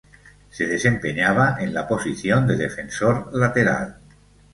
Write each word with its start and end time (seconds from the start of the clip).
Se 0.49 0.65
desempeñaba 0.65 1.57
en 1.59 1.75
la 1.75 1.87
posición 1.87 2.47
de 2.47 2.55
defensor 2.57 3.29
lateral. 3.37 3.97